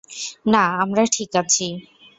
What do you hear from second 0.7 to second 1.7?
আমরা ঠিক আছি।